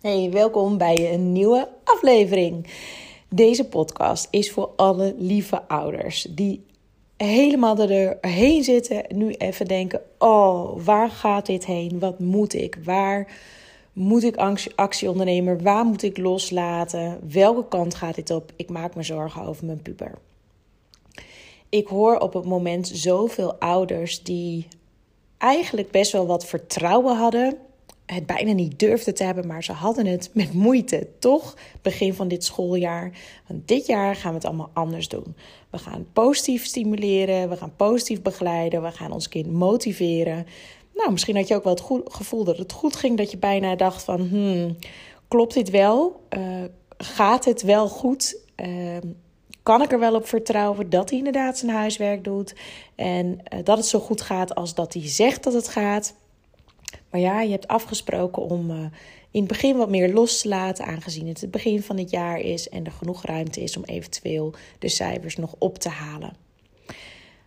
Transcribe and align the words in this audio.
Hey, 0.00 0.30
welkom 0.30 0.78
bij 0.78 1.12
een 1.12 1.32
nieuwe 1.32 1.68
aflevering. 1.84 2.66
Deze 3.28 3.68
podcast 3.68 4.28
is 4.30 4.50
voor 4.50 4.70
alle 4.76 5.14
lieve 5.18 5.68
ouders 5.68 6.26
die 6.30 6.66
helemaal 7.16 7.78
erheen 8.20 8.64
zitten. 8.64 9.04
Nu 9.08 9.32
even 9.32 9.66
denken: 9.66 10.00
oh, 10.18 10.84
waar 10.84 11.10
gaat 11.10 11.46
dit 11.46 11.66
heen? 11.66 11.98
Wat 11.98 12.18
moet 12.18 12.54
ik? 12.54 12.78
Waar 12.84 13.32
moet 13.92 14.22
ik 14.22 14.36
actie 14.74 15.10
ondernemen? 15.10 15.62
Waar 15.62 15.84
moet 15.84 16.02
ik 16.02 16.18
loslaten? 16.18 17.20
Welke 17.32 17.68
kant 17.68 17.94
gaat 17.94 18.14
dit 18.14 18.30
op? 18.30 18.52
Ik 18.56 18.70
maak 18.70 18.94
me 18.94 19.02
zorgen 19.02 19.42
over 19.42 19.66
mijn 19.66 19.82
puber. 19.82 20.18
Ik 21.68 21.86
hoor 21.86 22.18
op 22.18 22.32
het 22.32 22.44
moment 22.44 22.88
zoveel 22.88 23.54
ouders 23.54 24.22
die 24.22 24.66
eigenlijk 25.38 25.90
best 25.90 26.12
wel 26.12 26.26
wat 26.26 26.46
vertrouwen 26.46 27.16
hadden 27.16 27.58
het 28.14 28.26
bijna 28.26 28.52
niet 28.52 28.78
durfden 28.78 29.14
te 29.14 29.24
hebben, 29.24 29.46
maar 29.46 29.64
ze 29.64 29.72
hadden 29.72 30.06
het 30.06 30.30
met 30.32 30.52
moeite. 30.52 31.08
Toch, 31.18 31.56
begin 31.82 32.14
van 32.14 32.28
dit 32.28 32.44
schooljaar. 32.44 33.12
Want 33.46 33.68
dit 33.68 33.86
jaar 33.86 34.16
gaan 34.16 34.30
we 34.30 34.36
het 34.36 34.46
allemaal 34.46 34.70
anders 34.72 35.08
doen. 35.08 35.36
We 35.70 35.78
gaan 35.78 36.06
positief 36.12 36.64
stimuleren, 36.64 37.48
we 37.48 37.56
gaan 37.56 37.76
positief 37.76 38.22
begeleiden, 38.22 38.82
we 38.82 38.92
gaan 38.92 39.12
ons 39.12 39.28
kind 39.28 39.52
motiveren. 39.52 40.46
Nou, 40.94 41.12
misschien 41.12 41.36
had 41.36 41.48
je 41.48 41.54
ook 41.54 41.64
wel 41.64 41.74
het 41.74 42.12
gevoel 42.12 42.44
dat 42.44 42.58
het 42.58 42.72
goed 42.72 42.96
ging, 42.96 43.16
dat 43.16 43.30
je 43.30 43.38
bijna 43.38 43.76
dacht 43.76 44.02
van, 44.02 44.20
hmm, 44.20 44.76
klopt 45.28 45.54
dit 45.54 45.70
wel? 45.70 46.20
Uh, 46.38 46.64
gaat 46.96 47.44
het 47.44 47.62
wel 47.62 47.88
goed? 47.88 48.40
Uh, 48.56 48.96
kan 49.62 49.82
ik 49.82 49.92
er 49.92 49.98
wel 49.98 50.14
op 50.14 50.26
vertrouwen 50.26 50.90
dat 50.90 51.08
hij 51.08 51.18
inderdaad 51.18 51.58
zijn 51.58 51.72
huiswerk 51.72 52.24
doet 52.24 52.54
en 52.94 53.26
uh, 53.26 53.58
dat 53.64 53.76
het 53.76 53.86
zo 53.86 53.98
goed 53.98 54.20
gaat 54.20 54.54
als 54.54 54.74
dat 54.74 54.92
hij 54.92 55.08
zegt 55.08 55.44
dat 55.44 55.52
het 55.52 55.68
gaat? 55.68 56.14
Maar 57.10 57.20
ja, 57.20 57.40
je 57.40 57.50
hebt 57.50 57.68
afgesproken 57.68 58.42
om 58.42 58.70
uh, 58.70 58.76
in 59.30 59.40
het 59.40 59.48
begin 59.48 59.76
wat 59.76 59.90
meer 59.90 60.12
los 60.12 60.40
te 60.40 60.48
laten, 60.48 60.84
aangezien 60.84 61.26
het 61.26 61.40
het 61.40 61.50
begin 61.50 61.82
van 61.82 61.96
het 61.96 62.10
jaar 62.10 62.40
is 62.40 62.68
en 62.68 62.84
er 62.84 62.92
genoeg 62.92 63.24
ruimte 63.24 63.60
is 63.60 63.76
om 63.76 63.84
eventueel 63.84 64.54
de 64.78 64.88
cijfers 64.88 65.36
nog 65.36 65.54
op 65.58 65.78
te 65.78 65.88
halen. 65.88 66.36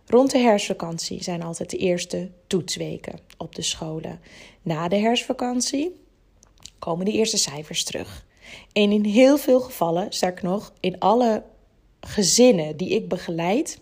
Rond 0.06 0.30
de 0.30 0.38
herfstvakantie 0.38 1.22
zijn 1.22 1.42
altijd 1.42 1.70
de 1.70 1.76
eerste 1.76 2.30
toetsweken 2.46 3.18
op 3.36 3.54
de 3.54 3.62
scholen. 3.62 4.20
Na 4.62 4.88
de 4.88 4.96
herfstvakantie 4.96 6.00
komen 6.78 7.04
de 7.04 7.12
eerste 7.12 7.36
cijfers 7.36 7.84
terug. 7.84 8.26
En 8.72 8.92
in 8.92 9.04
heel 9.04 9.38
veel 9.38 9.60
gevallen, 9.60 10.06
ik 10.20 10.42
nog, 10.42 10.72
in 10.80 10.98
alle 10.98 11.42
gezinnen 12.00 12.76
die 12.76 12.88
ik 12.88 13.08
begeleid, 13.08 13.80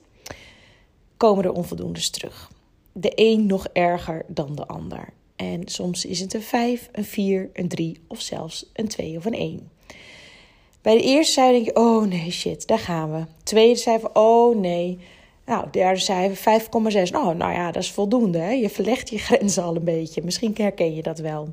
komen 1.17 1.45
er 1.45 1.53
onvoldoendes 1.53 2.11
terug. 2.11 2.51
De 2.93 3.13
een 3.15 3.47
nog 3.47 3.67
erger 3.73 4.25
dan 4.27 4.55
de 4.55 4.67
ander. 4.67 5.13
En 5.41 5.63
soms 5.65 6.05
is 6.05 6.21
het 6.21 6.35
een 6.35 6.43
5, 6.43 6.89
een 6.93 7.05
4, 7.05 7.51
een 7.53 7.69
3 7.69 8.01
of 8.07 8.21
zelfs 8.21 8.71
een 8.73 8.89
2 8.89 9.17
of 9.17 9.25
een 9.25 9.35
1. 9.35 9.71
Bij 10.83 10.95
de 10.97 11.03
eerste 11.03 11.33
cijfer 11.33 11.53
denk 11.53 11.65
je, 11.65 11.77
oh 11.77 12.07
nee, 12.07 12.31
shit, 12.31 12.67
daar 12.67 12.79
gaan 12.79 13.13
we. 13.13 13.25
Tweede 13.43 13.79
cijfer, 13.79 14.11
oh 14.13 14.57
nee. 14.57 14.99
Nou, 15.47 15.67
derde 15.71 16.01
cijfer 16.01 16.61
5,6. 16.61 16.69
Oh, 17.15 17.35
nou 17.35 17.53
ja, 17.53 17.73
dat 17.73 17.83
is 17.83 17.91
voldoende. 17.91 18.39
Hè? 18.39 18.51
Je 18.51 18.69
verlegt 18.69 19.11
je 19.11 19.19
grenzen 19.29 19.63
al 19.63 19.77
een 19.77 19.85
beetje. 19.85 20.23
Misschien 20.25 20.55
herken 20.57 20.95
je 20.95 21.03
dat 21.03 21.19
wel. 21.19 21.49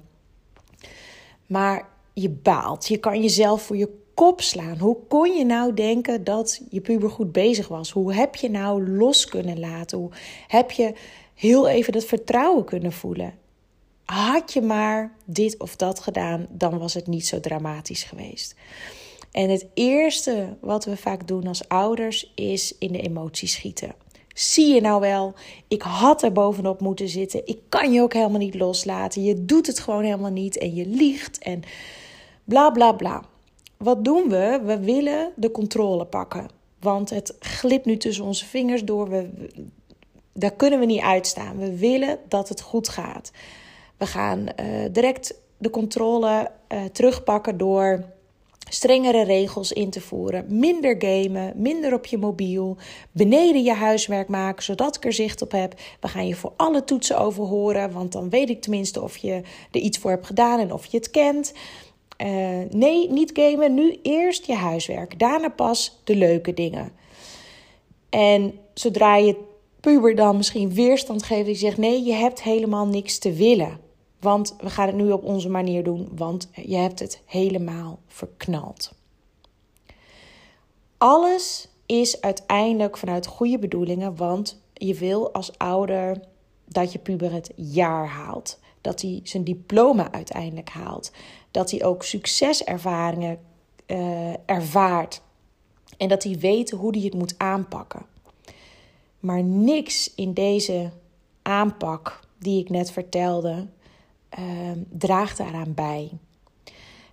Maar 1.45 1.89
je 2.13 2.29
baalt. 2.29 2.87
Je 2.87 2.97
kan 2.97 3.21
jezelf 3.21 3.61
voor 3.61 3.77
je 3.77 3.89
kop 4.13 4.41
slaan. 4.41 4.77
Hoe 4.77 4.97
kon 5.07 5.35
je 5.35 5.45
nou 5.45 5.73
denken 5.73 6.23
dat 6.23 6.61
je 6.69 6.81
puber 6.81 7.09
goed 7.09 7.31
bezig 7.31 7.67
was? 7.67 7.91
Hoe 7.91 8.13
heb 8.13 8.35
je 8.35 8.49
nou 8.49 8.89
los 8.89 9.25
kunnen 9.25 9.59
laten? 9.59 9.97
Hoe 9.97 10.11
heb 10.47 10.71
je 10.71 10.93
heel 11.33 11.67
even 11.67 11.93
dat 11.93 12.05
vertrouwen 12.05 12.65
kunnen 12.65 12.91
voelen? 12.91 13.45
Had 14.15 14.53
je 14.53 14.61
maar 14.61 15.15
dit 15.25 15.59
of 15.59 15.75
dat 15.75 15.99
gedaan, 15.99 16.47
dan 16.49 16.77
was 16.77 16.93
het 16.93 17.07
niet 17.07 17.27
zo 17.27 17.39
dramatisch 17.39 18.03
geweest. 18.03 18.55
En 19.31 19.49
het 19.49 19.65
eerste 19.73 20.57
wat 20.61 20.85
we 20.85 20.97
vaak 20.97 21.27
doen 21.27 21.47
als 21.47 21.67
ouders 21.67 22.31
is 22.35 22.75
in 22.77 22.91
de 22.91 23.01
emoties 23.01 23.51
schieten. 23.51 23.93
Zie 24.33 24.73
je 24.73 24.81
nou 24.81 24.99
wel, 24.99 25.33
ik 25.67 25.81
had 25.81 26.23
er 26.23 26.31
bovenop 26.31 26.81
moeten 26.81 27.09
zitten. 27.09 27.41
Ik 27.45 27.59
kan 27.69 27.91
je 27.91 28.01
ook 28.01 28.13
helemaal 28.13 28.39
niet 28.39 28.55
loslaten. 28.55 29.23
Je 29.23 29.45
doet 29.45 29.67
het 29.67 29.79
gewoon 29.79 30.03
helemaal 30.03 30.31
niet 30.31 30.57
en 30.57 30.75
je 30.75 30.85
liegt 30.85 31.37
en 31.37 31.61
bla 32.43 32.69
bla 32.69 32.91
bla. 32.91 33.23
Wat 33.77 34.05
doen 34.05 34.29
we? 34.29 34.61
We 34.63 34.79
willen 34.79 35.31
de 35.35 35.51
controle 35.51 36.05
pakken. 36.05 36.49
Want 36.79 37.09
het 37.09 37.35
glipt 37.39 37.85
nu 37.85 37.97
tussen 37.97 38.25
onze 38.25 38.45
vingers 38.45 38.83
door. 38.83 39.09
We, 39.09 39.29
daar 40.33 40.53
kunnen 40.53 40.79
we 40.79 40.85
niet 40.85 41.01
uitstaan. 41.01 41.57
We 41.57 41.77
willen 41.77 42.19
dat 42.27 42.49
het 42.49 42.61
goed 42.61 42.89
gaat. 42.89 43.31
We 43.97 44.05
gaan 44.05 44.39
uh, 44.39 44.85
direct 44.91 45.41
de 45.57 45.69
controle 45.69 46.51
uh, 46.73 46.83
terugpakken 46.83 47.57
door 47.57 48.03
strengere 48.69 49.23
regels 49.23 49.71
in 49.71 49.89
te 49.89 50.01
voeren. 50.01 50.45
Minder 50.59 50.95
gamen, 50.99 51.53
minder 51.55 51.93
op 51.93 52.05
je 52.05 52.17
mobiel, 52.17 52.77
beneden 53.11 53.63
je 53.63 53.73
huiswerk 53.73 54.27
maken 54.27 54.63
zodat 54.63 54.95
ik 54.95 55.05
er 55.05 55.13
zicht 55.13 55.41
op 55.41 55.51
heb. 55.51 55.73
We 55.99 56.07
gaan 56.07 56.27
je 56.27 56.35
voor 56.35 56.53
alle 56.55 56.83
toetsen 56.83 57.19
overhoren, 57.19 57.91
want 57.91 58.11
dan 58.11 58.29
weet 58.29 58.49
ik 58.49 58.61
tenminste 58.61 59.01
of 59.01 59.17
je 59.17 59.41
er 59.71 59.79
iets 59.79 59.97
voor 59.97 60.11
hebt 60.11 60.25
gedaan 60.25 60.59
en 60.59 60.73
of 60.73 60.85
je 60.85 60.97
het 60.97 61.11
kent. 61.11 61.53
Uh, 62.21 62.27
nee, 62.69 63.11
niet 63.11 63.31
gamen. 63.33 63.73
Nu 63.73 63.99
eerst 64.01 64.45
je 64.45 64.55
huiswerk. 64.55 65.19
Daarna 65.19 65.49
pas 65.49 66.01
de 66.03 66.15
leuke 66.15 66.53
dingen. 66.53 66.91
En 68.09 68.59
zodra 68.73 69.15
je 69.15 69.35
puber 69.79 70.15
dan 70.15 70.37
misschien 70.37 70.73
weerstand 70.73 71.23
geeft, 71.23 71.45
die 71.45 71.55
zegt: 71.55 71.77
nee, 71.77 72.03
je 72.03 72.13
hebt 72.13 72.43
helemaal 72.43 72.87
niks 72.87 73.17
te 73.17 73.33
willen. 73.33 73.86
Want 74.19 74.55
we 74.59 74.69
gaan 74.69 74.87
het 74.87 74.95
nu 74.95 75.11
op 75.11 75.23
onze 75.23 75.49
manier 75.49 75.83
doen, 75.83 76.09
want 76.15 76.49
je 76.53 76.75
hebt 76.75 76.99
het 76.99 77.21
helemaal 77.25 77.99
verknald. 78.07 78.93
Alles 80.97 81.69
is 81.85 82.21
uiteindelijk 82.21 82.97
vanuit 82.97 83.25
goede 83.25 83.59
bedoelingen, 83.59 84.15
want 84.15 84.61
je 84.73 84.93
wil 84.93 85.33
als 85.33 85.57
ouder 85.57 86.19
dat 86.65 86.91
je 86.91 86.99
puber 86.99 87.31
het 87.31 87.51
jaar 87.55 88.07
haalt. 88.07 88.59
Dat 88.81 89.01
hij 89.01 89.19
zijn 89.23 89.43
diploma 89.43 90.11
uiteindelijk 90.11 90.69
haalt. 90.69 91.11
Dat 91.51 91.71
hij 91.71 91.83
ook 91.83 92.03
succeservaringen 92.03 93.39
uh, 93.87 94.33
ervaart. 94.45 95.21
En 95.97 96.07
dat 96.07 96.23
hij 96.23 96.37
weet 96.39 96.69
hoe 96.71 96.91
hij 96.91 97.01
het 97.01 97.13
moet 97.13 97.35
aanpakken. 97.37 98.05
Maar 99.19 99.43
niks 99.43 100.13
in 100.15 100.33
deze 100.33 100.91
aanpak 101.41 102.19
die 102.39 102.61
ik 102.61 102.69
net 102.69 102.91
vertelde, 102.91 103.67
uh, 104.39 104.45
draagt 104.89 105.37
daaraan 105.37 105.73
bij. 105.73 106.11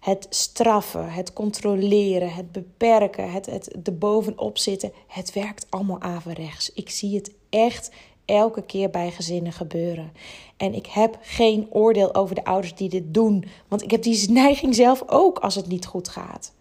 Het 0.01 0.27
straffen, 0.31 1.13
het 1.13 1.33
controleren, 1.33 2.35
het 2.35 2.53
beperken, 2.53 3.33
het, 3.33 3.47
het 3.47 3.87
er 3.87 3.99
bovenop 3.99 4.59
zitten, 4.59 4.93
het 5.07 5.33
werkt 5.33 5.67
allemaal 5.71 6.01
averechts. 6.01 6.73
Ik 6.73 6.91
zie 6.91 7.17
het 7.17 7.33
echt 7.51 7.91
elke 8.25 8.63
keer 8.63 8.91
bij 8.91 9.11
gezinnen 9.11 9.53
gebeuren. 9.53 10.13
En 10.57 10.75
ik 10.75 10.87
heb 10.87 11.19
geen 11.21 11.67
oordeel 11.71 12.15
over 12.15 12.35
de 12.35 12.45
ouders 12.45 12.75
die 12.75 12.89
dit 12.89 13.15
doen, 13.15 13.45
want 13.69 13.83
ik 13.83 13.91
heb 13.91 14.03
die 14.03 14.31
neiging 14.43 14.75
zelf 14.75 15.03
ook 15.07 15.39
als 15.39 15.55
het 15.55 15.67
niet 15.67 15.87
goed 15.87 16.09
gaat. 16.09 16.53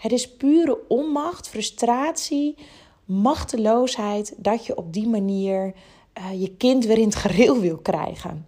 Het 0.00 0.12
is 0.12 0.36
pure 0.36 0.78
onmacht, 0.88 1.48
frustratie, 1.48 2.56
machteloosheid 3.04 4.34
dat 4.36 4.66
je 4.66 4.76
op 4.76 4.92
die 4.92 5.08
manier 5.08 5.74
uh, 6.18 6.40
je 6.40 6.56
kind 6.56 6.84
weer 6.84 6.98
in 6.98 7.04
het 7.04 7.14
gereel 7.14 7.60
wil 7.60 7.76
krijgen. 7.76 8.46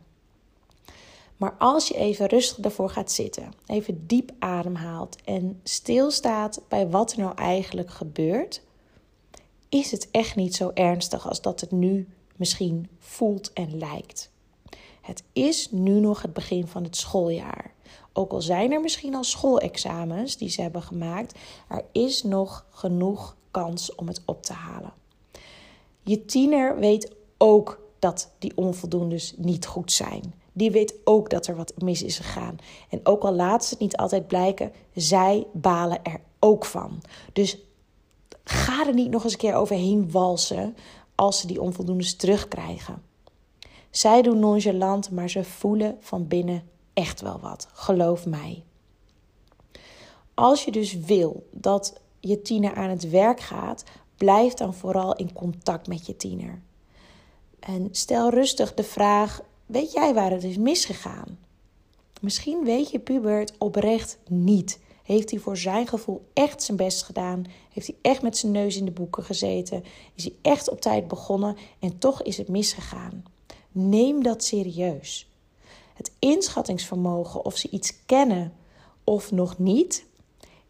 Maar 1.40 1.54
als 1.58 1.88
je 1.88 1.94
even 1.94 2.26
rustig 2.26 2.64
ervoor 2.64 2.90
gaat 2.90 3.12
zitten, 3.12 3.52
even 3.66 4.06
diep 4.06 4.32
ademhaalt 4.38 5.16
en 5.24 5.60
stilstaat 5.62 6.60
bij 6.68 6.88
wat 6.88 7.12
er 7.12 7.18
nou 7.18 7.34
eigenlijk 7.36 7.90
gebeurt, 7.90 8.62
is 9.68 9.90
het 9.90 10.08
echt 10.10 10.36
niet 10.36 10.54
zo 10.54 10.70
ernstig 10.74 11.28
als 11.28 11.40
dat 11.40 11.60
het 11.60 11.70
nu 11.70 12.08
misschien 12.36 12.88
voelt 12.98 13.52
en 13.52 13.78
lijkt. 13.78 14.30
Het 15.00 15.22
is 15.32 15.70
nu 15.70 16.00
nog 16.00 16.22
het 16.22 16.32
begin 16.32 16.66
van 16.66 16.84
het 16.84 16.96
schooljaar. 16.96 17.72
Ook 18.12 18.32
al 18.32 18.42
zijn 18.42 18.72
er 18.72 18.80
misschien 18.80 19.14
al 19.14 19.24
schoolexamens 19.24 20.36
die 20.36 20.48
ze 20.48 20.62
hebben 20.62 20.82
gemaakt, 20.82 21.38
er 21.68 21.84
is 21.92 22.22
nog 22.22 22.66
genoeg 22.70 23.36
kans 23.50 23.94
om 23.94 24.06
het 24.06 24.22
op 24.24 24.42
te 24.42 24.52
halen. 24.52 24.92
Je 26.02 26.24
tiener 26.24 26.78
weet 26.78 27.12
ook 27.38 27.80
dat 27.98 28.30
die 28.38 28.56
onvoldoendes 28.56 29.34
niet 29.36 29.66
goed 29.66 29.92
zijn 29.92 30.38
die 30.60 30.70
weet 30.70 30.94
ook 31.04 31.30
dat 31.30 31.46
er 31.46 31.56
wat 31.56 31.72
mis 31.78 32.02
is 32.02 32.16
gegaan. 32.16 32.56
En 32.88 33.00
ook 33.02 33.22
al 33.22 33.34
laat 33.34 33.64
ze 33.64 33.70
het 33.70 33.78
niet 33.78 33.96
altijd 33.96 34.26
blijken, 34.26 34.72
zij 34.94 35.46
balen 35.52 36.04
er 36.04 36.20
ook 36.38 36.64
van. 36.64 37.02
Dus 37.32 37.58
ga 38.44 38.86
er 38.86 38.94
niet 38.94 39.10
nog 39.10 39.24
eens 39.24 39.32
een 39.32 39.38
keer 39.38 39.54
overheen 39.54 40.10
walsen 40.10 40.76
als 41.14 41.40
ze 41.40 41.46
die 41.46 41.60
onvoldoendes 41.60 42.16
terugkrijgen. 42.16 43.02
Zij 43.90 44.22
doen 44.22 44.38
nonchalant, 44.38 45.10
maar 45.10 45.30
ze 45.30 45.44
voelen 45.44 45.96
van 46.00 46.28
binnen 46.28 46.62
echt 46.92 47.20
wel 47.20 47.40
wat. 47.40 47.68
Geloof 47.72 48.26
mij. 48.26 48.64
Als 50.34 50.64
je 50.64 50.70
dus 50.70 50.94
wil 50.94 51.48
dat 51.50 52.00
je 52.20 52.42
tiener 52.42 52.74
aan 52.74 52.90
het 52.90 53.10
werk 53.10 53.40
gaat, 53.40 53.84
blijf 54.16 54.54
dan 54.54 54.74
vooral 54.74 55.16
in 55.16 55.32
contact 55.32 55.86
met 55.86 56.06
je 56.06 56.16
tiener. 56.16 56.62
En 57.60 57.88
stel 57.90 58.30
rustig 58.30 58.74
de 58.74 58.84
vraag: 58.84 59.40
Weet 59.70 59.92
jij 59.92 60.14
waar 60.14 60.30
het 60.30 60.44
is 60.44 60.56
misgegaan? 60.56 61.38
Misschien 62.20 62.64
weet 62.64 62.90
je 62.90 62.98
puber 62.98 63.38
het 63.38 63.52
oprecht 63.58 64.18
niet. 64.28 64.78
Heeft 65.02 65.30
hij 65.30 65.38
voor 65.38 65.56
zijn 65.56 65.86
gevoel 65.86 66.28
echt 66.32 66.62
zijn 66.62 66.76
best 66.76 67.02
gedaan? 67.02 67.44
Heeft 67.72 67.86
hij 67.86 67.96
echt 68.02 68.22
met 68.22 68.36
zijn 68.36 68.52
neus 68.52 68.76
in 68.76 68.84
de 68.84 68.90
boeken 68.90 69.24
gezeten? 69.24 69.84
Is 70.14 70.24
hij 70.24 70.34
echt 70.42 70.70
op 70.70 70.80
tijd 70.80 71.08
begonnen 71.08 71.56
en 71.78 71.98
toch 71.98 72.22
is 72.22 72.36
het 72.36 72.48
misgegaan? 72.48 73.24
Neem 73.72 74.22
dat 74.22 74.44
serieus. 74.44 75.30
Het 75.94 76.12
inschattingsvermogen 76.18 77.44
of 77.44 77.56
ze 77.56 77.70
iets 77.70 78.04
kennen 78.06 78.52
of 79.04 79.30
nog 79.30 79.58
niet, 79.58 80.04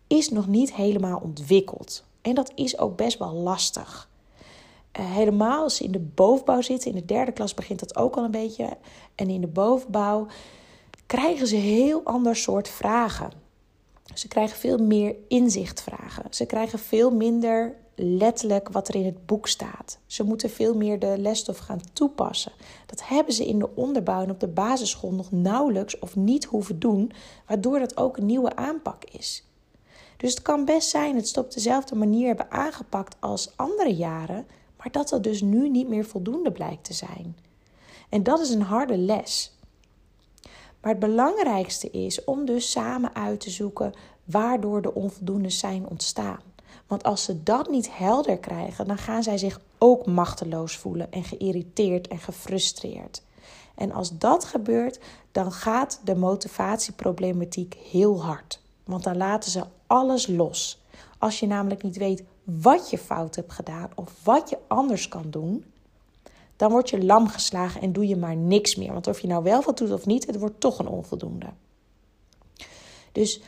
is 0.06 0.28
nog 0.28 0.46
niet 0.46 0.74
helemaal 0.74 1.20
ontwikkeld. 1.22 2.04
En 2.22 2.34
dat 2.34 2.52
is 2.54 2.78
ook 2.78 2.96
best 2.96 3.18
wel 3.18 3.32
lastig. 3.32 4.09
Uh, 4.98 5.14
helemaal 5.14 5.62
als 5.62 5.76
ze 5.76 5.84
in 5.84 5.92
de 5.92 5.98
bovenbouw 6.14 6.60
zitten, 6.60 6.90
in 6.90 6.96
de 6.96 7.04
derde 7.04 7.32
klas 7.32 7.54
begint 7.54 7.80
dat 7.80 7.96
ook 7.96 8.16
al 8.16 8.24
een 8.24 8.30
beetje. 8.30 8.76
En 9.14 9.28
in 9.28 9.40
de 9.40 9.46
bovenbouw 9.46 10.26
krijgen 11.06 11.46
ze 11.46 11.56
heel 11.56 12.00
ander 12.04 12.36
soort 12.36 12.68
vragen. 12.68 13.30
Ze 14.14 14.28
krijgen 14.28 14.56
veel 14.56 14.78
meer 14.78 15.14
inzichtvragen. 15.28 16.24
Ze 16.30 16.46
krijgen 16.46 16.78
veel 16.78 17.10
minder 17.10 17.74
letterlijk 17.94 18.68
wat 18.68 18.88
er 18.88 18.94
in 18.94 19.04
het 19.04 19.26
boek 19.26 19.48
staat. 19.48 19.98
Ze 20.06 20.24
moeten 20.24 20.50
veel 20.50 20.74
meer 20.74 20.98
de 20.98 21.18
lesstof 21.18 21.58
gaan 21.58 21.80
toepassen. 21.92 22.52
Dat 22.86 23.08
hebben 23.08 23.34
ze 23.34 23.46
in 23.46 23.58
de 23.58 23.74
onderbouw 23.74 24.22
en 24.22 24.30
op 24.30 24.40
de 24.40 24.48
basisschool 24.48 25.12
nog 25.12 25.32
nauwelijks 25.32 25.98
of 25.98 26.16
niet 26.16 26.44
hoeven 26.44 26.78
doen, 26.78 27.12
waardoor 27.46 27.78
dat 27.78 27.96
ook 27.96 28.16
een 28.16 28.26
nieuwe 28.26 28.56
aanpak 28.56 29.04
is. 29.04 29.44
Dus 30.16 30.30
het 30.30 30.42
kan 30.42 30.64
best 30.64 30.88
zijn 30.88 31.14
dat 31.14 31.28
ze 31.28 31.40
op 31.40 31.52
dezelfde 31.52 31.94
manier 31.94 32.26
hebben 32.26 32.50
aangepakt 32.50 33.16
als 33.20 33.52
andere 33.56 33.94
jaren, 33.94 34.46
maar 34.80 34.92
dat 34.92 35.08
dat 35.08 35.22
dus 35.22 35.40
nu 35.40 35.68
niet 35.68 35.88
meer 35.88 36.04
voldoende 36.04 36.52
blijkt 36.52 36.84
te 36.84 36.92
zijn. 36.92 37.36
En 38.08 38.22
dat 38.22 38.40
is 38.40 38.50
een 38.50 38.62
harde 38.62 38.96
les. 38.98 39.52
Maar 40.80 40.90
het 40.90 40.98
belangrijkste 40.98 41.90
is 41.90 42.24
om 42.24 42.44
dus 42.44 42.70
samen 42.70 43.14
uit 43.14 43.40
te 43.40 43.50
zoeken 43.50 43.92
waardoor 44.24 44.82
de 44.82 44.94
onvoldoendes 44.94 45.58
zijn 45.58 45.88
ontstaan. 45.88 46.40
Want 46.86 47.04
als 47.04 47.24
ze 47.24 47.42
dat 47.42 47.70
niet 47.70 47.96
helder 47.96 48.38
krijgen, 48.38 48.86
dan 48.86 48.98
gaan 48.98 49.22
zij 49.22 49.38
zich 49.38 49.60
ook 49.78 50.06
machteloos 50.06 50.76
voelen 50.76 51.12
en 51.12 51.24
geïrriteerd 51.24 52.08
en 52.08 52.18
gefrustreerd. 52.18 53.22
En 53.74 53.92
als 53.92 54.18
dat 54.18 54.44
gebeurt, 54.44 55.00
dan 55.32 55.52
gaat 55.52 56.00
de 56.04 56.14
motivatieproblematiek 56.14 57.74
heel 57.74 58.22
hard. 58.22 58.60
Want 58.84 59.04
dan 59.04 59.16
laten 59.16 59.50
ze 59.50 59.64
alles 59.86 60.26
los. 60.26 60.82
Als 61.18 61.40
je 61.40 61.46
namelijk 61.46 61.82
niet 61.82 61.96
weet 61.96 62.22
wat 62.60 62.90
je 62.90 62.98
fout 62.98 63.36
hebt 63.36 63.52
gedaan 63.52 63.90
of 63.94 64.24
wat 64.24 64.50
je 64.50 64.58
anders 64.66 65.08
kan 65.08 65.30
doen, 65.30 65.64
dan 66.56 66.70
word 66.70 66.90
je 66.90 67.04
lam 67.04 67.28
geslagen 67.28 67.80
en 67.80 67.92
doe 67.92 68.06
je 68.06 68.16
maar 68.16 68.36
niks 68.36 68.76
meer. 68.76 68.92
Want 68.92 69.06
of 69.06 69.20
je 69.20 69.26
nou 69.26 69.42
wel 69.42 69.62
wat 69.62 69.78
doet 69.78 69.92
of 69.92 70.06
niet, 70.06 70.26
het 70.26 70.38
wordt 70.38 70.60
toch 70.60 70.78
een 70.78 70.88
onvoldoende. 70.88 71.46
Dus 73.12 73.40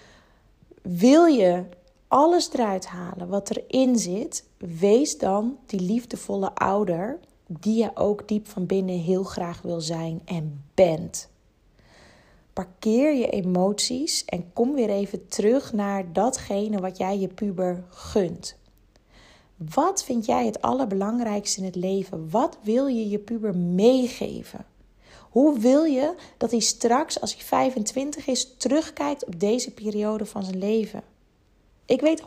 wil 0.82 1.24
je 1.24 1.64
alles 2.08 2.52
eruit 2.52 2.86
halen 2.86 3.28
wat 3.28 3.50
erin 3.50 3.98
zit, 3.98 4.44
wees 4.58 5.18
dan 5.18 5.58
die 5.66 5.80
liefdevolle 5.80 6.54
ouder 6.54 7.18
die 7.46 7.82
je 7.82 7.90
ook 7.94 8.28
diep 8.28 8.48
van 8.48 8.66
binnen 8.66 8.98
heel 8.98 9.22
graag 9.22 9.62
wil 9.62 9.80
zijn 9.80 10.20
en 10.24 10.64
bent. 10.74 11.30
Parkeer 12.52 13.14
je 13.14 13.30
emoties 13.30 14.24
en 14.24 14.52
kom 14.52 14.74
weer 14.74 14.90
even 14.90 15.28
terug 15.28 15.72
naar 15.72 16.12
datgene 16.12 16.80
wat 16.80 16.96
jij 16.96 17.18
je 17.18 17.28
puber 17.28 17.84
gunt. 17.88 18.60
Wat 19.70 20.04
vind 20.04 20.26
jij 20.26 20.46
het 20.46 20.62
allerbelangrijkste 20.62 21.60
in 21.60 21.66
het 21.66 21.74
leven? 21.74 22.30
Wat 22.30 22.58
wil 22.62 22.86
je 22.86 23.08
je 23.08 23.18
puber 23.18 23.56
meegeven? 23.56 24.64
Hoe 25.30 25.58
wil 25.58 25.84
je 25.84 26.14
dat 26.36 26.50
hij 26.50 26.60
straks, 26.60 27.20
als 27.20 27.34
hij 27.34 27.44
25 27.44 28.26
is, 28.26 28.56
terugkijkt 28.56 29.24
op 29.24 29.40
deze 29.40 29.70
periode 29.70 30.26
van 30.26 30.44
zijn 30.44 30.58
leven? 30.58 31.02
Ik 31.86 32.00
weet 32.00 32.22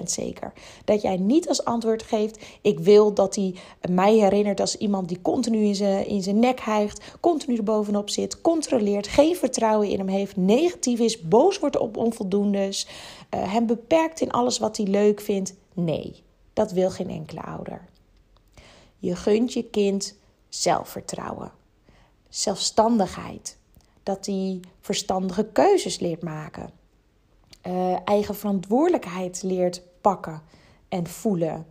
100% 0.00 0.02
zeker 0.04 0.52
dat 0.84 1.02
jij 1.02 1.16
niet 1.16 1.48
als 1.48 1.64
antwoord 1.64 2.02
geeft: 2.02 2.44
Ik 2.62 2.78
wil 2.78 3.14
dat 3.14 3.34
hij 3.34 3.54
mij 3.90 4.14
herinnert 4.14 4.60
als 4.60 4.76
iemand 4.76 5.08
die 5.08 5.22
continu 5.22 5.64
in 5.64 5.74
zijn, 5.74 6.06
in 6.06 6.22
zijn 6.22 6.38
nek 6.38 6.60
hijgt, 6.60 7.16
continu 7.20 7.56
er 7.56 7.62
bovenop 7.62 8.10
zit, 8.10 8.40
controleert, 8.40 9.08
geen 9.08 9.36
vertrouwen 9.36 9.88
in 9.88 9.98
hem 9.98 10.08
heeft, 10.08 10.36
negatief 10.36 10.98
is, 10.98 11.20
boos 11.20 11.58
wordt 11.58 11.78
op 11.78 11.96
onvoldoendes, 11.96 12.86
uh, 13.34 13.52
hem 13.52 13.66
beperkt 13.66 14.20
in 14.20 14.30
alles 14.30 14.58
wat 14.58 14.76
hij 14.76 14.86
leuk 14.86 15.20
vindt. 15.20 15.54
Nee, 15.74 16.24
dat 16.56 16.72
wil 16.72 16.90
geen 16.90 17.10
enkele 17.10 17.42
ouder. 17.42 17.84
Je 18.98 19.16
gunt 19.16 19.52
je 19.52 19.64
kind 19.70 20.16
zelfvertrouwen, 20.48 21.52
zelfstandigheid, 22.28 23.58
dat 24.02 24.26
hij 24.26 24.60
verstandige 24.80 25.44
keuzes 25.44 25.98
leert 25.98 26.22
maken 26.22 26.70
uh, 27.66 27.96
eigen 28.04 28.34
verantwoordelijkheid 28.36 29.42
leert 29.42 29.82
pakken 30.00 30.42
en 30.88 31.06
voelen. 31.06 31.66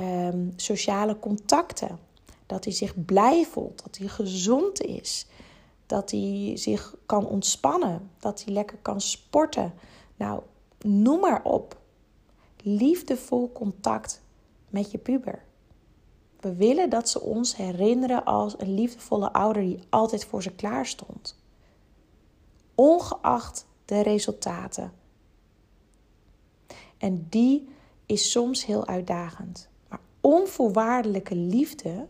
Um, 0.00 0.52
sociale 0.56 1.18
contacten. 1.18 1.98
Dat 2.46 2.64
hij 2.64 2.72
zich 2.72 3.04
blij 3.04 3.44
voelt, 3.44 3.82
dat 3.82 3.96
hij 3.98 4.08
gezond 4.08 4.80
is, 4.80 5.26
dat 5.86 6.10
hij 6.10 6.52
zich 6.54 6.94
kan 7.06 7.26
ontspannen, 7.26 8.10
dat 8.18 8.44
hij 8.44 8.54
lekker 8.54 8.78
kan 8.82 9.00
sporten. 9.00 9.74
Nou, 10.16 10.42
noem 10.80 11.20
maar 11.20 11.42
op. 11.44 11.76
Liefdevol 12.68 13.52
contact 13.52 14.22
met 14.68 14.90
je 14.90 14.98
puber. 14.98 15.44
We 16.40 16.54
willen 16.54 16.90
dat 16.90 17.08
ze 17.08 17.20
ons 17.20 17.56
herinneren 17.56 18.24
als 18.24 18.60
een 18.60 18.74
liefdevolle 18.74 19.32
ouder 19.32 19.62
die 19.62 19.78
altijd 19.88 20.24
voor 20.24 20.42
ze 20.42 20.50
klaar 20.50 20.86
stond. 20.86 21.38
Ongeacht 22.74 23.66
de 23.84 24.00
resultaten 24.00 24.92
en 26.98 27.26
die 27.30 27.68
is 28.06 28.30
soms 28.30 28.64
heel 28.64 28.86
uitdagend. 28.86 29.68
Maar 29.88 30.00
onvoorwaardelijke 30.20 31.34
liefde 31.34 32.06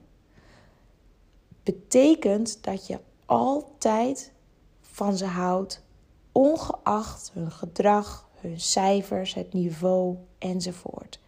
betekent 1.62 2.64
dat 2.64 2.87
je 2.87 2.99
altijd 3.26 4.32
van 4.81 5.17
ze 5.17 5.25
houdt, 5.25 5.82
ongeacht 6.32 7.31
hun 7.32 7.50
gedrag, 7.50 8.29
hun 8.40 8.60
cijfers, 8.60 9.34
het 9.34 9.52
niveau 9.52 10.16
enzovoort. 10.38 11.18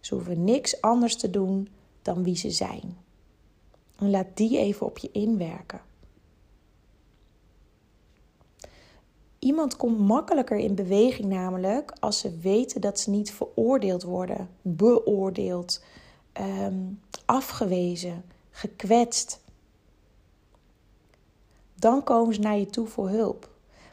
Ze 0.00 0.14
hoeven 0.14 0.44
niks 0.44 0.80
anders 0.80 1.16
te 1.16 1.30
doen 1.30 1.68
dan 2.02 2.22
wie 2.22 2.36
ze 2.36 2.50
zijn. 2.50 2.96
En 3.98 4.10
laat 4.10 4.26
die 4.34 4.58
even 4.58 4.86
op 4.86 4.98
je 4.98 5.10
inwerken. 5.12 5.80
Iemand 9.38 9.76
komt 9.76 9.98
makkelijker 9.98 10.56
in 10.56 10.74
beweging 10.74 11.28
namelijk 11.28 11.92
als 12.00 12.18
ze 12.18 12.38
weten 12.38 12.80
dat 12.80 13.00
ze 13.00 13.10
niet 13.10 13.32
veroordeeld 13.32 14.02
worden, 14.02 14.48
beoordeeld, 14.62 15.82
ehm, 16.32 16.78
afgewezen, 17.24 18.24
gekwetst. 18.50 19.40
Dan 21.74 22.04
komen 22.04 22.34
ze 22.34 22.40
naar 22.40 22.58
je 22.58 22.66
toe 22.66 22.86
voor 22.86 23.08
hulp. 23.08 23.50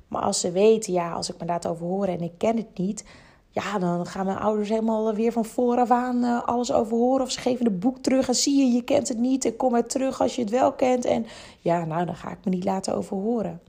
Maar 0.08 0.22
als 0.22 0.40
ze 0.40 0.52
weten, 0.52 0.94
ja, 0.94 1.12
als 1.12 1.30
ik 1.30 1.40
me 1.40 1.46
laat 1.46 1.68
over 1.68 1.86
horen 1.86 2.14
en 2.14 2.22
ik 2.22 2.38
ken 2.38 2.58
het 2.58 2.78
niet, 2.78 3.06
ja, 3.50 3.80
dan 3.80 4.06
gaan 4.06 4.26
mijn 4.26 4.38
ouders 4.38 4.70
helemaal 4.70 5.14
weer 5.14 5.32
van 5.32 5.46
vooraf 5.46 5.92
aan 5.92 6.24
uh, 6.24 6.44
alles 6.44 6.72
overhoren. 6.72 7.26
Of 7.26 7.32
ze 7.32 7.40
geven 7.40 7.66
het 7.66 7.80
boek 7.80 7.98
terug 7.98 8.28
en 8.28 8.36
zie 8.36 8.66
je, 8.66 8.74
je 8.74 8.84
kent 8.84 9.08
het 9.08 9.18
niet 9.18 9.46
en 9.46 9.56
kom 9.56 9.72
maar 9.72 9.86
terug 9.86 10.22
als 10.22 10.36
je 10.36 10.42
het 10.42 10.52
wel 10.52 10.74
kent. 10.74 11.06
En 11.06 11.26
ja, 11.60 11.86
nou, 11.86 12.06
dan 12.06 12.16
ga 12.16 12.32
ik 12.32 12.38
me 12.44 12.52
niet 12.52 12.66
laten 12.66 12.96
overhoren 12.96 13.62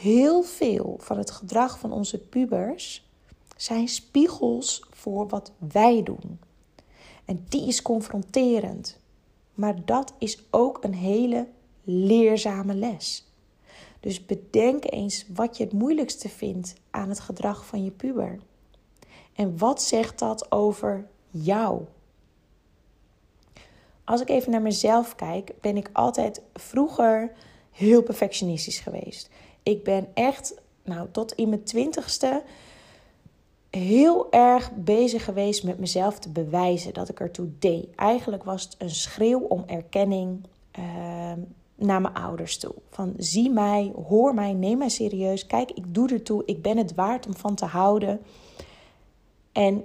heel 0.00 0.42
veel 0.42 0.96
van 1.00 1.18
het 1.18 1.30
gedrag 1.30 1.78
van 1.78 1.92
onze 1.92 2.18
pubers 2.18 3.08
zijn 3.56 3.88
spiegels 3.88 4.84
voor 4.90 5.28
wat 5.28 5.52
wij 5.58 6.02
doen. 6.02 6.40
En 7.24 7.44
die 7.48 7.66
is 7.66 7.82
confronterend. 7.82 8.98
Maar 9.54 9.84
dat 9.84 10.14
is 10.18 10.42
ook 10.50 10.84
een 10.84 10.94
hele 10.94 11.46
leerzame 11.84 12.74
les. 12.74 13.29
Dus 14.00 14.26
bedenk 14.26 14.92
eens 14.92 15.26
wat 15.34 15.56
je 15.56 15.64
het 15.64 15.72
moeilijkste 15.72 16.28
vindt 16.28 16.74
aan 16.90 17.08
het 17.08 17.20
gedrag 17.20 17.66
van 17.66 17.84
je 17.84 17.90
puber. 17.90 18.38
En 19.32 19.58
wat 19.58 19.82
zegt 19.82 20.18
dat 20.18 20.52
over 20.52 21.06
jou? 21.30 21.82
Als 24.04 24.20
ik 24.20 24.28
even 24.28 24.50
naar 24.50 24.62
mezelf 24.62 25.14
kijk, 25.14 25.52
ben 25.60 25.76
ik 25.76 25.90
altijd 25.92 26.42
vroeger 26.54 27.32
heel 27.70 28.02
perfectionistisch 28.02 28.78
geweest. 28.78 29.30
Ik 29.62 29.84
ben 29.84 30.08
echt, 30.14 30.54
nou, 30.84 31.08
tot 31.10 31.32
in 31.32 31.48
mijn 31.48 31.64
twintigste 31.64 32.42
heel 33.70 34.32
erg 34.32 34.70
bezig 34.74 35.24
geweest 35.24 35.64
met 35.64 35.78
mezelf 35.78 36.18
te 36.18 36.28
bewijzen 36.28 36.94
dat 36.94 37.08
ik 37.08 37.20
ertoe 37.20 37.48
deed. 37.58 37.94
Eigenlijk 37.94 38.44
was 38.44 38.62
het 38.62 38.74
een 38.78 38.90
schreeuw 38.90 39.40
om 39.40 39.64
erkenning 39.66 40.46
uh, 40.78 41.32
naar 41.80 42.00
mijn 42.00 42.14
ouders 42.14 42.58
toe. 42.58 42.74
Van 42.90 43.14
zie 43.16 43.50
mij, 43.50 43.92
hoor 44.08 44.34
mij, 44.34 44.52
neem 44.52 44.78
mij 44.78 44.88
serieus. 44.88 45.46
Kijk, 45.46 45.70
ik 45.70 45.94
doe 45.94 46.08
ertoe, 46.08 46.42
ik 46.46 46.62
ben 46.62 46.76
het 46.76 46.94
waard 46.94 47.26
om 47.26 47.36
van 47.36 47.54
te 47.54 47.64
houden. 47.64 48.20
En 49.52 49.84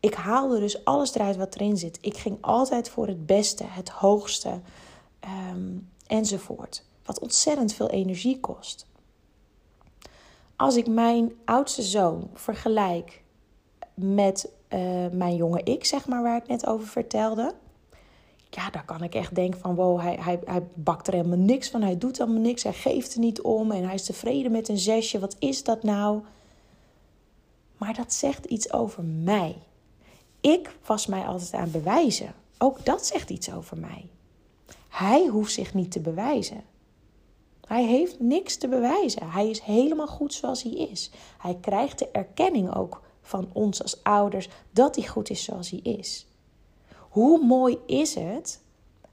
ik 0.00 0.14
haalde 0.14 0.60
dus 0.60 0.84
alles 0.84 1.14
eruit 1.14 1.36
wat 1.36 1.54
erin 1.54 1.76
zit. 1.76 1.98
Ik 2.00 2.16
ging 2.16 2.38
altijd 2.40 2.88
voor 2.88 3.06
het 3.06 3.26
beste, 3.26 3.64
het 3.66 3.88
hoogste 3.88 4.60
um, 5.52 5.88
enzovoort. 6.06 6.84
Wat 7.04 7.18
ontzettend 7.18 7.74
veel 7.74 7.88
energie 7.88 8.40
kost. 8.40 8.86
Als 10.56 10.76
ik 10.76 10.86
mijn 10.86 11.32
oudste 11.44 11.82
zoon 11.82 12.30
vergelijk 12.34 13.22
met 13.94 14.50
uh, 14.68 14.78
mijn 15.12 15.36
jonge 15.36 15.62
ik, 15.62 15.84
zeg 15.84 16.06
maar, 16.06 16.22
waar 16.22 16.36
ik 16.36 16.48
net 16.48 16.66
over 16.66 16.86
vertelde. 16.86 17.54
Ja, 18.54 18.70
daar 18.70 18.84
kan 18.84 19.02
ik 19.02 19.14
echt 19.14 19.34
denken 19.34 19.60
van 19.60 19.74
wow, 19.74 20.00
hij, 20.00 20.18
hij, 20.20 20.40
hij 20.44 20.62
bakt 20.74 21.06
er 21.06 21.14
helemaal 21.14 21.38
niks 21.38 21.70
van. 21.70 21.82
Hij 21.82 21.98
doet 21.98 22.18
helemaal 22.18 22.40
niks. 22.40 22.62
Hij 22.62 22.72
geeft 22.72 23.14
er 23.14 23.20
niet 23.20 23.40
om. 23.40 23.70
En 23.70 23.84
hij 23.84 23.94
is 23.94 24.04
tevreden 24.04 24.52
met 24.52 24.68
een 24.68 24.78
zesje. 24.78 25.18
Wat 25.18 25.36
is 25.38 25.64
dat 25.64 25.82
nou? 25.82 26.20
Maar 27.78 27.94
dat 27.94 28.12
zegt 28.12 28.44
iets 28.44 28.72
over 28.72 29.04
mij. 29.04 29.56
Ik 30.40 30.76
was 30.86 31.06
mij 31.06 31.22
altijd 31.26 31.52
aan 31.52 31.70
bewijzen. 31.70 32.34
Ook 32.58 32.84
dat 32.84 33.06
zegt 33.06 33.30
iets 33.30 33.52
over 33.52 33.78
mij. 33.78 34.06
Hij 34.88 35.26
hoeft 35.26 35.52
zich 35.52 35.74
niet 35.74 35.92
te 35.92 36.00
bewijzen. 36.00 36.64
Hij 37.66 37.84
heeft 37.84 38.20
niks 38.20 38.56
te 38.56 38.68
bewijzen. 38.68 39.30
Hij 39.30 39.50
is 39.50 39.60
helemaal 39.60 40.06
goed 40.06 40.34
zoals 40.34 40.62
hij 40.62 40.72
is. 40.72 41.10
Hij 41.38 41.58
krijgt 41.60 41.98
de 41.98 42.08
erkenning 42.08 42.74
ook 42.74 43.02
van 43.22 43.48
ons 43.52 43.82
als 43.82 44.02
ouders 44.02 44.48
dat 44.70 44.96
hij 44.96 45.06
goed 45.06 45.30
is 45.30 45.44
zoals 45.44 45.70
hij 45.70 45.80
is. 45.82 46.26
Hoe 47.12 47.44
mooi 47.44 47.78
is 47.86 48.14
het 48.14 48.60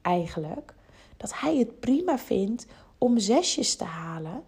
eigenlijk 0.01 0.73
dat 1.17 1.39
hij 1.39 1.57
het 1.57 1.79
prima 1.79 2.17
vindt 2.17 2.65
om 2.97 3.17
zesjes 3.17 3.75
te 3.75 3.83
halen, 3.83 4.43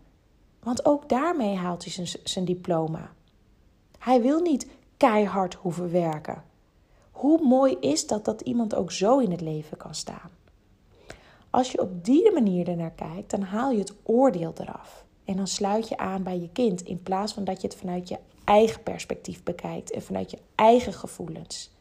want 0.59 0.85
ook 0.85 1.09
daarmee 1.09 1.55
haalt 1.55 1.83
hij 1.83 1.93
zijn, 1.93 2.07
zijn 2.23 2.45
diploma. 2.45 3.13
Hij 3.99 4.21
wil 4.21 4.41
niet 4.41 4.67
keihard 4.97 5.53
hoeven 5.53 5.91
werken. 5.91 6.43
Hoe 7.11 7.41
mooi 7.41 7.77
is 7.79 8.07
dat 8.07 8.25
dat 8.25 8.41
iemand 8.41 8.75
ook 8.75 8.91
zo 8.91 9.19
in 9.19 9.31
het 9.31 9.41
leven 9.41 9.77
kan 9.77 9.95
staan? 9.95 10.31
Als 11.49 11.71
je 11.71 11.81
op 11.81 12.05
die 12.05 12.31
manier 12.31 12.67
ernaar 12.67 12.91
kijkt, 12.91 13.31
dan 13.31 13.41
haal 13.41 13.71
je 13.71 13.79
het 13.79 13.93
oordeel 14.03 14.53
eraf. 14.57 15.05
En 15.25 15.35
dan 15.35 15.47
sluit 15.47 15.87
je 15.87 15.97
aan 15.97 16.23
bij 16.23 16.39
je 16.39 16.49
kind 16.49 16.81
in 16.81 17.03
plaats 17.03 17.33
van 17.33 17.43
dat 17.43 17.61
je 17.61 17.67
het 17.67 17.77
vanuit 17.77 18.07
je 18.07 18.17
eigen 18.43 18.83
perspectief 18.83 19.43
bekijkt 19.43 19.91
en 19.91 20.01
vanuit 20.01 20.31
je 20.31 20.39
eigen 20.55 20.93
gevoelens. 20.93 21.71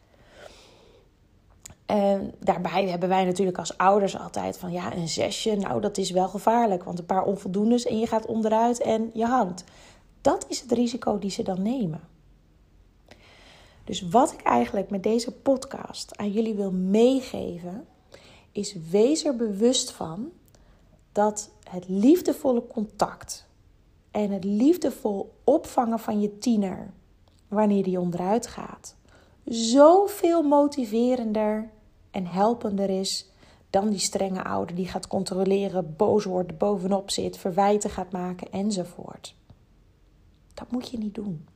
En 1.91 2.33
daarbij 2.39 2.87
hebben 2.87 3.09
wij 3.09 3.25
natuurlijk 3.25 3.57
als 3.57 3.77
ouders 3.77 4.17
altijd 4.17 4.57
van 4.57 4.71
ja, 4.71 4.95
een 4.95 5.07
zesje, 5.07 5.55
nou 5.55 5.81
dat 5.81 5.97
is 5.97 6.11
wel 6.11 6.27
gevaarlijk, 6.27 6.83
want 6.83 6.99
een 6.99 7.05
paar 7.05 7.23
onvoldoendes 7.23 7.85
en 7.85 7.99
je 7.99 8.07
gaat 8.07 8.25
onderuit 8.25 8.81
en 8.81 9.11
je 9.13 9.25
hangt. 9.25 9.63
Dat 10.21 10.45
is 10.47 10.61
het 10.61 10.71
risico 10.71 11.19
die 11.19 11.29
ze 11.29 11.43
dan 11.43 11.61
nemen. 11.61 12.01
Dus 13.83 14.01
wat 14.01 14.33
ik 14.33 14.41
eigenlijk 14.41 14.89
met 14.89 15.03
deze 15.03 15.31
podcast 15.31 16.17
aan 16.17 16.31
jullie 16.31 16.53
wil 16.53 16.71
meegeven, 16.71 17.87
is 18.51 18.75
wees 18.89 19.25
er 19.25 19.35
bewust 19.35 19.91
van 19.91 20.31
dat 21.11 21.51
het 21.69 21.85
liefdevolle 21.87 22.67
contact 22.67 23.47
en 24.11 24.31
het 24.31 24.43
liefdevol 24.43 25.33
opvangen 25.43 25.99
van 25.99 26.21
je 26.21 26.37
tiener 26.37 26.91
wanneer 27.47 27.83
die 27.83 27.99
onderuit 27.99 28.47
gaat, 28.47 28.95
zoveel 29.45 30.41
motiverender 30.41 31.69
en 32.11 32.25
helpender 32.25 32.89
is 32.89 33.29
dan 33.69 33.89
die 33.89 33.99
strenge 33.99 34.43
ouder 34.43 34.75
die 34.75 34.87
gaat 34.87 35.07
controleren, 35.07 35.95
boos 35.95 36.25
wordt, 36.25 36.57
bovenop 36.57 37.11
zit, 37.11 37.37
verwijten 37.37 37.89
gaat 37.89 38.11
maken 38.11 38.51
enzovoort. 38.51 39.35
Dat 40.53 40.71
moet 40.71 40.89
je 40.89 40.97
niet 40.97 41.15
doen. 41.15 41.47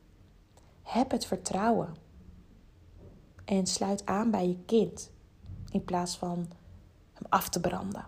Heb 0.82 1.10
het 1.10 1.26
vertrouwen. 1.26 1.94
En 3.44 3.66
sluit 3.66 4.06
aan 4.06 4.30
bij 4.30 4.48
je 4.48 4.58
kind 4.66 5.10
in 5.70 5.84
plaats 5.84 6.16
van 6.18 6.48
hem 7.12 7.26
af 7.28 7.48
te 7.48 7.60
branden. 7.60 8.04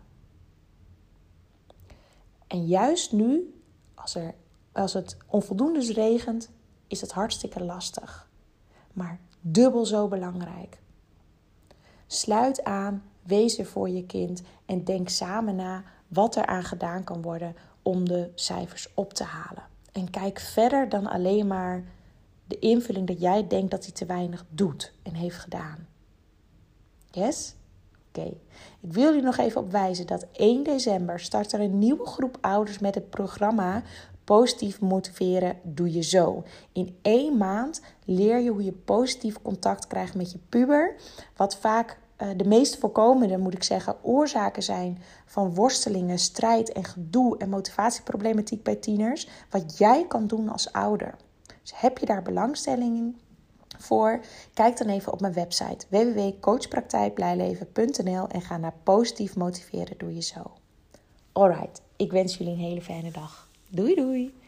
En 2.46 2.66
juist 2.66 3.12
nu, 3.12 3.60
als, 3.94 4.14
er, 4.14 4.34
als 4.72 4.92
het 4.92 5.16
onvoldoende 5.26 5.92
regent, 5.92 6.50
is 6.86 7.00
het 7.00 7.12
hartstikke 7.12 7.64
lastig. 7.64 8.30
Maar 8.92 9.20
dubbel 9.40 9.86
zo 9.86 10.08
belangrijk. 10.08 10.78
Sluit 12.10 12.64
aan, 12.64 13.02
wees 13.22 13.58
er 13.58 13.66
voor 13.66 13.88
je 13.88 14.06
kind 14.06 14.42
en 14.66 14.84
denk 14.84 15.08
samen 15.08 15.56
na 15.56 15.84
wat 16.08 16.36
er 16.36 16.46
aan 16.46 16.64
gedaan 16.64 17.04
kan 17.04 17.22
worden 17.22 17.54
om 17.82 18.08
de 18.08 18.30
cijfers 18.34 18.88
op 18.94 19.12
te 19.12 19.24
halen. 19.24 19.62
En 19.92 20.10
kijk 20.10 20.38
verder 20.38 20.88
dan 20.88 21.06
alleen 21.06 21.46
maar 21.46 21.84
de 22.46 22.58
invulling 22.58 23.06
dat 23.06 23.20
jij 23.20 23.46
denkt 23.46 23.70
dat 23.70 23.84
hij 23.84 23.92
te 23.92 24.06
weinig 24.06 24.44
doet 24.48 24.92
en 25.02 25.14
heeft 25.14 25.38
gedaan. 25.38 25.86
Yes? 27.10 27.54
Oké. 28.08 28.26
Ik 28.80 28.92
wil 28.92 29.04
jullie 29.04 29.22
nog 29.22 29.36
even 29.36 29.60
op 29.60 29.70
wijzen 29.70 30.06
dat 30.06 30.26
1 30.32 30.62
december 30.62 31.20
start 31.20 31.52
er 31.52 31.60
een 31.60 31.78
nieuwe 31.78 32.06
groep 32.06 32.38
ouders 32.40 32.78
met 32.78 32.94
het 32.94 33.10
programma 33.10 33.82
Positief 34.28 34.80
motiveren 34.80 35.56
doe 35.62 35.92
je 35.92 36.02
zo. 36.02 36.42
In 36.72 36.98
één 37.02 37.36
maand 37.36 37.82
leer 38.04 38.38
je 38.38 38.50
hoe 38.50 38.64
je 38.64 38.72
positief 38.72 39.42
contact 39.42 39.86
krijgt 39.86 40.14
met 40.14 40.32
je 40.32 40.38
puber. 40.48 40.94
Wat 41.36 41.56
vaak 41.56 41.98
uh, 42.18 42.28
de 42.36 42.44
meest 42.44 42.78
voorkomende, 42.78 43.38
moet 43.38 43.54
ik 43.54 43.62
zeggen, 43.62 44.04
oorzaken 44.04 44.62
zijn 44.62 44.98
van 45.26 45.54
worstelingen, 45.54 46.18
strijd 46.18 46.72
en 46.72 46.84
gedoe 46.84 47.38
en 47.38 47.48
motivatieproblematiek 47.48 48.62
bij 48.62 48.76
tieners. 48.76 49.28
Wat 49.50 49.78
jij 49.78 50.06
kan 50.06 50.26
doen 50.26 50.48
als 50.48 50.72
ouder. 50.72 51.14
Dus 51.62 51.72
heb 51.74 51.98
je 51.98 52.06
daar 52.06 52.22
belangstelling 52.22 53.16
voor? 53.78 54.20
Kijk 54.54 54.78
dan 54.78 54.88
even 54.88 55.12
op 55.12 55.20
mijn 55.20 55.32
website 55.32 55.86
www.coachpraktijkblijleven.nl 55.88 58.28
en 58.28 58.42
ga 58.42 58.56
naar 58.56 58.74
positief 58.82 59.36
motiveren 59.36 59.98
doe 59.98 60.14
je 60.14 60.22
zo. 60.22 60.42
Alright, 61.32 61.82
ik 61.96 62.12
wens 62.12 62.36
jullie 62.36 62.52
een 62.52 62.58
hele 62.58 62.82
fijne 62.82 63.10
dag. 63.10 63.47
Doei 63.70 63.94
doei! 63.94 64.47